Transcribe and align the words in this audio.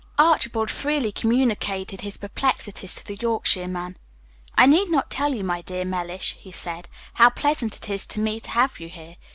Archibald 0.17 0.71
freely 0.71 1.11
communicated 1.11 2.01
his 2.01 2.17
perplexities 2.17 2.95
to 2.95 3.05
the 3.05 3.17
Yorkshireman. 3.17 3.97
"I 4.55 4.65
need 4.65 4.89
not 4.89 5.11
tell 5.11 5.31
you, 5.35 5.43
my 5.43 5.61
dear 5.61 5.85
Mellish," 5.85 6.33
he 6.39 6.51
said, 6.51 6.89
"how 7.13 7.29
pleasant 7.29 7.75
it 7.77 7.87
is 7.87 8.07
to 8.07 8.19
me 8.19 8.39
to 8.39 8.49
have 8.49 8.79
you 8.79 8.89
here. 8.89 9.17